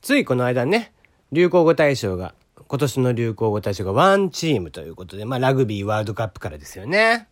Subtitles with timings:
[0.00, 0.92] ついこの間ね、
[1.32, 2.34] 流行語大賞が、
[2.68, 7.28] 今年の流行語大賞がワンチームということで、まあラグビーワールドカップからですよね。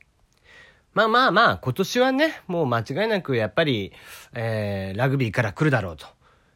[0.92, 3.92] まあまあまあ、今年はね、もう間違いなくやっぱり、
[4.34, 6.06] えー、ラグビーから来るだろうと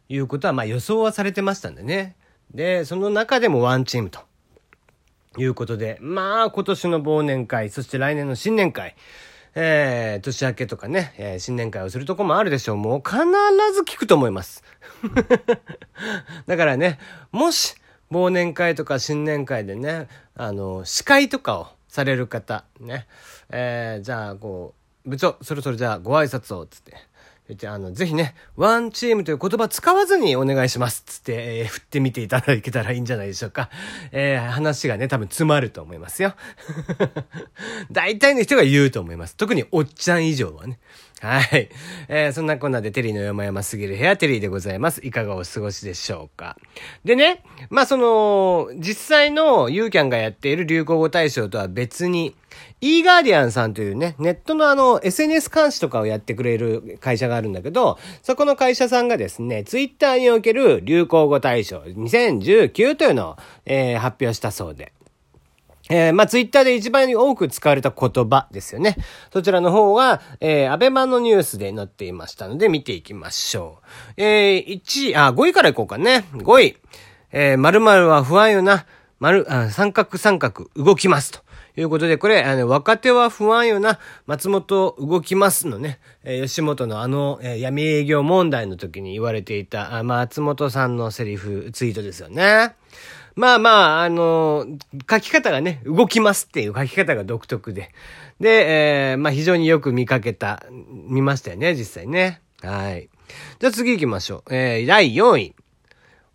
[0.09, 2.17] いうことは、まあ予想はされてましたんでね。
[2.53, 4.21] で、その中でもワンチームと
[5.38, 8.97] いうことで、まあ今年の忘年会、そして来年の新年会、
[9.54, 12.76] えー、年明けとかね、えー、新年会をするとこもあるでしょう。
[12.76, 13.19] もう必
[13.74, 14.62] ず聞くと思います。
[16.46, 16.98] だからね、
[17.33, 17.75] もし、
[18.11, 23.06] 忘年会とか新年会でね、あの、司会とかをされる方、ね、
[23.51, 26.92] えー、じゃあ、こう、部長、そろそろじゃあご挨拶を、つって。
[27.65, 31.03] あの、ぜひね、ワンチームという言葉使わずにお願いします。
[31.07, 33.71] つって、えー、振ってみていただけたらいいんじゃないでしょうか。
[34.13, 36.35] えー、話がね、多分詰まると思いますよ。
[37.91, 39.37] 大体の人が言うと思います。
[39.37, 40.79] 特におっちゃん以上はね。
[41.20, 41.69] はい。
[42.09, 45.05] えー、そんなこんなでテリーの山々すぎる部屋テリーでございます。
[45.05, 46.56] いかがお過ごしでしょうか。
[47.05, 52.34] でね、まあその、実際のユーキャンがやっている流行語大賞とは別に、
[52.80, 63.36] e ガーディアンさんというね、ネットのあの、SNS 監視とかをやってくれる会社があるんだけど、そこの会社さんがですね、ツイッターにおける流行語大賞2019というのを、
[63.67, 64.95] えー、発表したそうで。
[65.91, 68.96] えー、まあ、ツイッターで一番多く使われた言葉ですよね。
[69.33, 73.80] そちらの方は、えー、アベマのニュースで載っていましたので、見ていきましょ
[74.16, 74.22] う。
[74.22, 76.24] えー、1位、あ、5位からいこうかね。
[76.33, 76.77] 5位。
[77.33, 78.86] えー、〇〇は不安よな。
[79.18, 81.41] 丸、三角三角動きますと。
[81.77, 92.74] いうことで、これ、あの、若手は不安よな、松本動きますのね、えー、吉本のあの、えー、闇営業問題の時に言われていた、あ松本さんのセリフ、ツイートですよね。
[93.36, 94.67] まあまあ、あの、
[95.09, 97.92] 書き方がね、動きますっていう書き方が独特で。
[98.41, 102.41] で、えー、まあ非常によく見かけた、見ましたよね、実際ね。
[102.62, 103.08] はい。
[103.58, 104.55] じゃあ次行きましょう。
[104.55, 105.55] えー、第4位。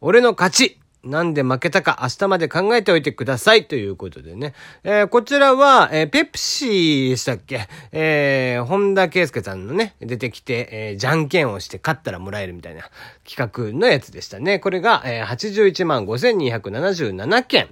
[0.01, 4.53] 俺の勝ちなんで負けたか明日まで考えておいてくださいということでね。
[4.83, 7.67] えー、こちらは、えー、ペプシーでしたっけ？
[7.91, 12.89] えー、本田圭佑さんのね、出てきて、えー、じゃんけんをして勝ったらもらえるみたいな
[13.23, 14.59] 企画のやつでしたね。
[14.59, 17.69] これが、えー、81万5277件。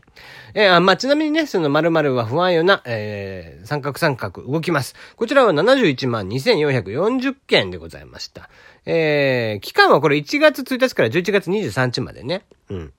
[0.54, 4.96] えー、まあ、ちなみにね、その〇〇は不安よな、えー、三角三角動きます。
[5.16, 8.50] こちらは71万2440件でございました。
[8.86, 12.44] えー、期間はこれ1月1日から11月23日までね。
[12.70, 12.94] うん。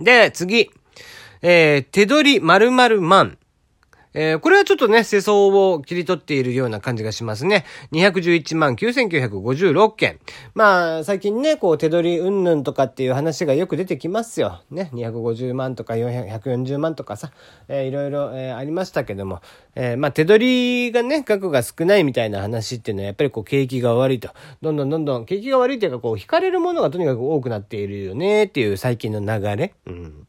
[0.00, 0.70] で、次。
[1.42, 3.38] えー、手取り〇〇万。
[4.12, 7.64] えー、これはちょっとね、世相を切り取っているような感じがしますね。
[7.92, 10.18] 211万9956件。
[10.54, 14.62] まあ、最近ね、こう、手取りうんぬんとかっていう話がよく出てきますよ。
[14.70, 17.30] ね、250万とか140万とかさ、
[17.68, 19.40] えー、いろいろ、えー、ありましたけども、
[19.76, 24.30] えー、まあ、手取りがね、額が少ないみたいな話っていうのは、やっぱりこう、景気が悪いと。
[24.60, 29.74] どんどんどんどん、景気が悪いっていうか、こう、惹かれるものがとにかく多くなっているよねっていう最近の流れ。
[29.86, 30.26] うん。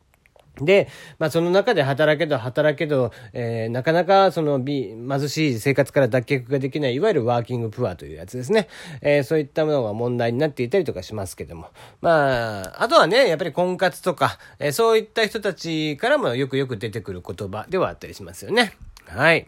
[0.65, 0.87] で、
[1.19, 8.67] まあその中で働けど働けど、えー、なかなかその貧しい生活から脱却ができない、いわゆるワーキングプアというやつですね。
[9.01, 11.69] えー、そういったものが問題になっていたりとかしますけども。
[12.01, 18.73] まあ、あとはね、やっぱり婚活とか、えー、そういった人たちからもよくよく出てくる言葉ではあったりしますよね。
[19.07, 19.47] はい。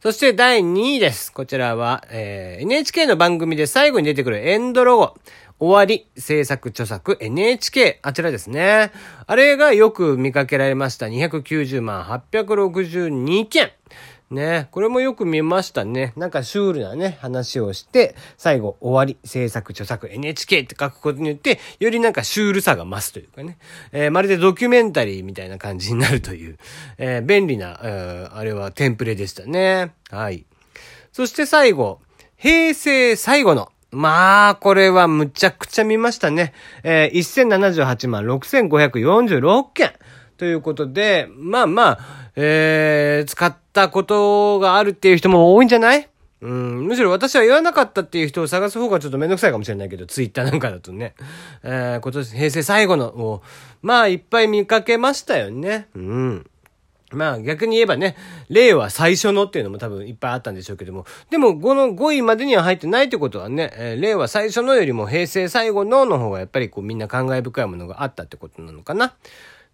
[0.00, 1.32] そして第2位です。
[1.32, 5.14] こちらは、えー、NHK の番組で最後に出てくるエンドロゴ。
[5.58, 8.92] 終わり、制作著作 NHK、あちらですね。
[9.26, 11.04] あれがよく見かけられました。
[11.04, 13.70] 290万862件。
[14.30, 16.12] ね、これもよく見ましたね。
[16.16, 23.58] なんかシュールなね、話をして、最後、終わり、制作、著作、NHK って書くことによって、よりなんかシュールさが増すというかね。
[23.90, 26.58] えー、まるでドキュメンタリーみたいな感じになるという、
[26.98, 29.94] えー、便利な、えー、あれはテンプレでしたね。
[30.10, 30.46] はい。
[31.12, 32.00] そして最後、
[32.36, 36.54] 平成最後の、まあ、これはむちゃくちゃ見ましたね。
[36.84, 39.92] えー、1078万6546件。
[40.40, 41.98] ということで、まあまあ、
[42.34, 46.08] えー、使ったことがあるっていう人も多いんじゃない？
[46.40, 51.12] うん、むしろ私は言わなかったっていう人を探す方がちょっとめんどくさいかもしれないけど、ツイッターなんかだとね。
[51.62, 53.42] えー、今年、平成最後のを、
[53.82, 55.88] まあ、いっぱい見かけましたよね。
[55.94, 56.50] うん。
[57.12, 58.16] まあ逆に言えばね、
[58.48, 69.14] 令和最初のっていうのも多分いっぱいあったんでしょうけども、でもこの5位までには入ってないってことはね、えー、令和最初のよりも平成最後のの方がやっぱりこうみんな感慨深いものがあったってことなのかな。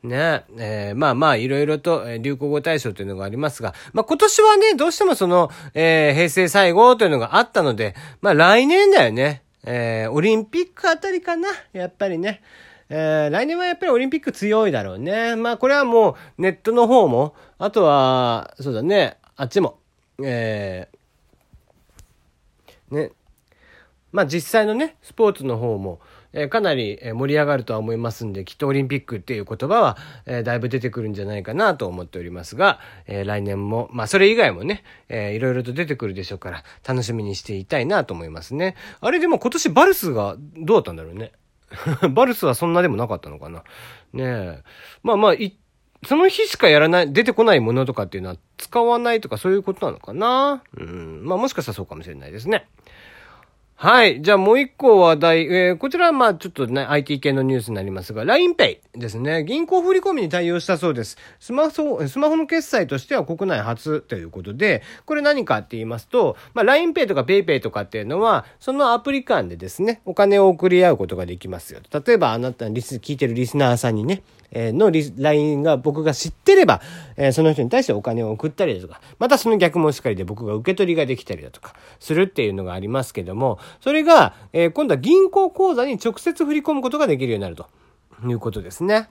[0.03, 9.43] ねえー、まあまあ、いろいろと、流行語大賞というのがありますが、まあ今年はね、どうしてもその、えー、平成最後というのがあったので、まあ来年だよね。
[9.65, 11.49] えー、オリンピックあたりかな。
[11.73, 12.43] やっぱりね。
[12.89, 15.35] えー、来年はやっぱりオリンピック強いだろうね。
[15.35, 19.81] まあこれはもうネットの方も、あとは、そうだね、あっちも、
[20.23, 23.11] えー、ね、
[24.13, 26.01] まあ実際のね、スポーツの方も、
[26.39, 29.97] えかなり盛り上がるとは思いますんで、きっとオリンピックっていう言葉は、
[30.27, 38.77] えだいぶ出てくるんじゃないかなと思っておりますが、え来年も、まあそれ以外もね、えいろいろと出てくるでしょうから、楽しみにしていたいなと思いますね。
[39.01, 41.33] あれでも今年バルスがどうだったんだろうね。
[42.13, 43.65] バルスはそんなでもなかったのかな。
[44.13, 44.63] ねえ。
[45.03, 45.35] まあまあ、
[46.07, 50.63] その日しかやらない、出てこないものとかっていうのは使わないとかそういうことなのかな。
[50.77, 51.23] うん。
[51.25, 52.69] まあもしかしたらそうかもしれないですね。
[53.79, 54.23] はい。
[54.23, 55.41] じゃあもう一個話題。
[55.53, 59.45] えー、こちらはまあちょっとね、IT 系のニュースになりますが、LINEPay ですね。
[59.45, 61.19] 銀行振込に対応したそうです。
[61.41, 71.81] スマホ、スマホの決済としては国内初ということで、これ何かって言いますと、まあ LINEPay とか PayPay とかっていうのは、そのアプリ間でですね、お金を送り合うことができますよ。
[71.93, 76.81] 例えばあなたリス、聞いてるリスナーさんにね、えの LINE が僕が知ってれば、
[77.17, 87.67] えその人に対してお金を送ったりだとか、またその逆もしっかりで僕が受け取りができたりだとか、するっていうのがありますけども、それが、え今度は銀行口座に直接振り込むことができるようになると
[88.27, 89.09] いうことですね。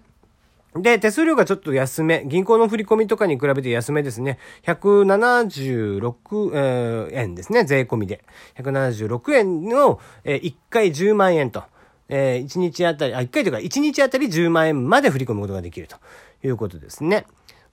[0.76, 2.26] で、手数料がちょっと安め。
[2.26, 4.40] 銀行の振り込みとかに比べて安めですね。
[4.64, 7.64] 176、円ですね。
[7.64, 8.26] 税込みで。
[8.58, 11.64] 176円の、え1回10万円と。
[12.10, 15.96] えー、1日あたり、あ、1回というか、1日あたり10万円まで振り込むことができると
[16.44, 17.26] いうことですね。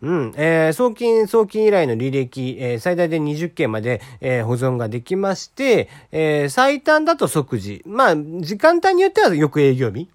[0.02, 0.32] うん。
[0.36, 7.82] えー、送金、送金以来の履歴、えー、最大で20件まで、えー、保存ができまして、えー、最短だと即時。
[7.86, 10.10] まあ、時間帯によっては翌営業日。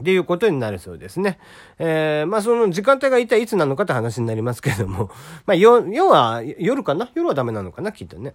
[0.00, 1.38] っていうことになるそうですね。
[1.78, 5.10] えー、まあその時間帯が一体いつなのかって話になりますけれども、
[5.44, 7.10] まあ、要は夜かな？
[7.14, 7.90] 夜はダメなのかな？
[7.92, 8.34] きっとね。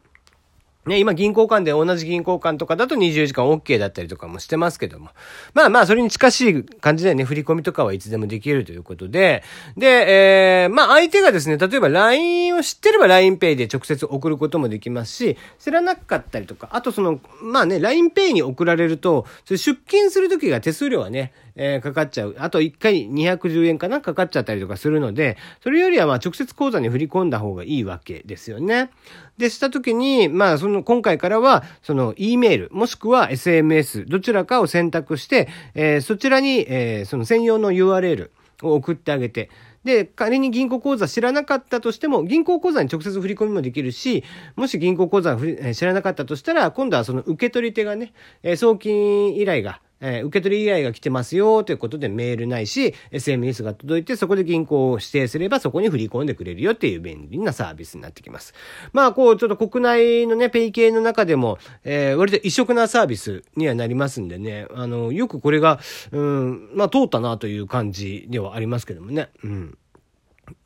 [0.85, 5.11] ね、今銀行間で同じ銀行間とかだと24時間 OK だったりとかもしてますけども。
[5.53, 9.43] まあまあ、それに近しい感じでね、振り込みとかはいつでもできるということで、
[9.77, 22.35] で、えー、まあ相手がですね、例えば LINE を知ってれば LINEPay で直接送ることもできますし、知らなかったりとか、あとその、まあね、LINEPay に送られると、出金するときが手数料はね、えー、かかっちゃう。
[22.39, 28.89] あと1回210円かなかかっちゃったりとかするので、それよりはまあ直接口座に振り込んだ方がいいわけですよね。
[29.37, 38.29] で、したときに、まあそのの今回からは、その E メール、もしくは SMS、どちらかを選択して、えー、そちらに、えー、その専用の URL
[38.61, 39.49] を送ってあげて、
[39.83, 44.23] で、仮に銀行口座知らなかったとしても、銀行口座に直接振り込みもできるし、
[44.55, 45.37] もし銀行口座
[45.73, 48.13] 知らなかったとしたら、今度はその受け取り手がね、
[48.55, 58.53] 送金依頼がえー、受け取り依頼が来てますよということでメールないし、SMS が届いてそこで銀行を指定すればそこに振り込んでくれるよっていう便利なサービスになってきます。
[58.91, 65.79] まあ、こう、ちょっと国内のね、ペイ系の中でも、えー、割と異色なサービスにはなりますんでね、あの、よくこれが、
[66.11, 69.29] うん、まあ、通ったなという感じではありますけどもね。
[69.43, 69.77] うん。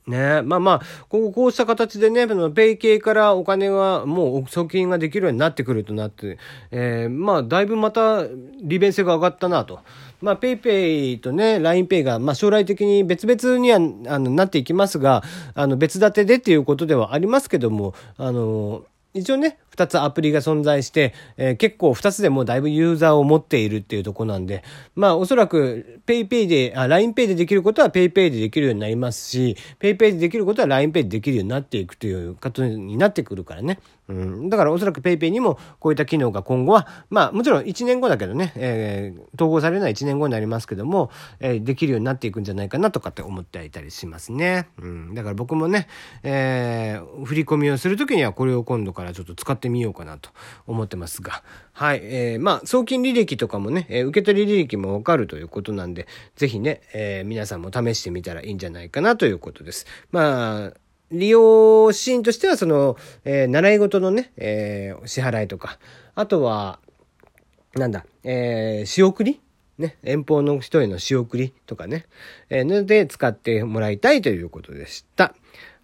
[0.08, 6.38] ねまあまあ、こうこうした形でね、ペイ系からお金はもう送金ができるようになってくるとなって、
[6.72, 8.24] えー、まあ、だいぶまた
[8.62, 9.82] 利便性が上がったなと。
[10.22, 13.78] まあ、ペイペイとね、ラインペイが、まあ、将来的に別々には、
[14.08, 18.84] あの、なっていきますが、あの、別立てでっていうことではありますけども、あの、
[19.14, 24.64] 一応ね、二つアプリが存在して、えー、結構二つでもだいぶユーザーを持っているっていうとこなんで、
[24.96, 33.78] まあおそらく PayPay で、LINEPay でできることは PayPay でできるようになりますし、PayPay でできることは LINEPay でできるようになっていくということになってくるからね。
[34.08, 34.50] うん。
[34.50, 44.70] だからおそらく PayPay にもこういった機能が今後は、まあもちろん1年後だけどね、えー、統合されるのは1年後になりますけども、えー、できるようになっていくんじゃないかなとかって思っていたりしますね。
[44.82, 45.14] うん。
[45.14, 45.88] だから僕もね、
[46.24, 50.30] えー、振り込みをするときにはこれを今度からちょっと使ってみようかなと
[50.66, 51.44] 思ってますが、
[51.74, 52.02] はい。
[52.04, 59.86] えー、まあ、送金履歴とかもね、えー、受け取り履歴もわかるということなんで、ぜひね、えー、皆さんも試してみたらいいんじゃないかなということです。
[60.12, 60.74] まあ、
[61.12, 65.80] 利用シーンとしては、その、えー、習い事のね、えー、支払いとか、
[66.16, 66.80] あとは、
[67.76, 69.40] なんだ、えー、仕送り
[69.78, 72.06] ね、遠方の人への仕送りとかね、
[72.50, 75.36] えー、ので使ってもらいたいということでした。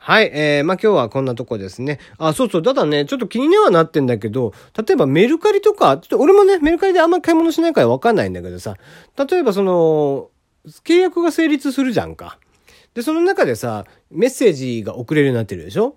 [0.06, 0.32] はい。
[0.34, 1.98] えー、まあ、今日はこんなとこですね。
[2.18, 2.62] あ、そうそう。
[2.62, 8.76] ただね、ちょっと気にはなってんだけど、例えばメルカリとか、ちょっと俺もね、メルカリであんまり買い物しないからわかんないんだけどさ、
[9.18, 10.30] 例えばその、
[10.84, 12.38] 契約が成立するじゃんか。
[12.94, 15.96] で、その中でさ、メッセージが送れるようになってるでしょ？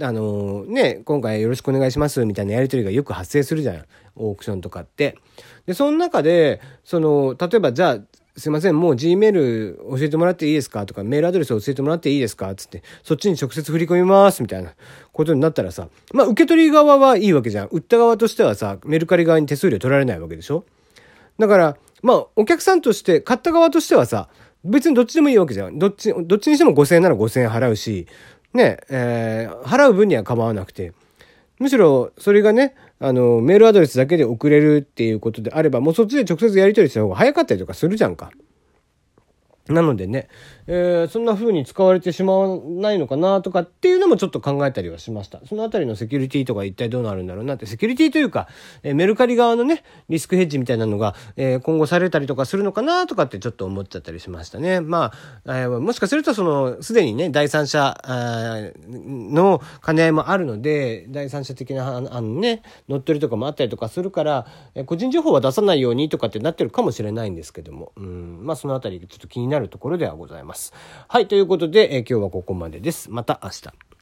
[0.00, 3.84] あのー、ね、今回よろしくお願いしますみたいなやりとりがよく発生するじゃん。
[4.16, 5.18] オークションとかって。
[5.66, 7.98] で、その中で、その、例えばじゃあ、
[8.36, 10.86] すいません、もう Gmail 教えてもらっていいですか？
[10.86, 12.52] とか、メールアドレス教えてもらっていいですか？
[12.56, 14.72] つって、そっちに直接振り込みますみたいな
[15.12, 17.68] ことになったらさ、まあ受け取り側はいいわけじゃん。
[17.68, 20.64] 売った側としてはさ、メルカリ側に手数料取られないわけでしょ？
[21.38, 24.28] だから、まあお客さんとして、買った側としてはさ、
[24.64, 25.78] 別にどっちでもいいわけじゃん。
[25.78, 28.08] どっち、どっちにしても5000円なら5000円払うし、
[28.52, 30.92] ね、えー、払う分には構わなくて、
[31.60, 38.30] むしろそれがね、あの、メールアドレスだけで送れるっていうことであれば、もうそっちで直接やり取りした方が早かったりとかするじゃんか。
[39.68, 40.28] なのでね、
[40.66, 45.40] えー、そんな風に使われてしまわないのかなとかっていうのもちょっと考えたりはしました。
[45.46, 48.46] そのあたりのセキュリティとか一体どうなるんだろうなって、セキュリティというか、
[48.82, 54.82] えー、メルカリ側のね、リスクヘッジみたいなのが、えー、今後されたりとかするのかなとかってちょっと思っちゃったりしましたね。
[54.82, 55.12] ま
[55.46, 57.96] あ、え、もしかするとその、すでにね、第三者
[58.86, 70.72] の兼ね合いもあるので、第三者的な、あのね、乗っ取りとかもあったりとかするから、え、個人情報は出さないようにとかってなってるかもしれないんですけども、うん、まあそのあたりちょっと気になるところではございます。
[71.08, 73.10] はい、ということで、えー、今日はここまでです。
[73.10, 73.93] また明日。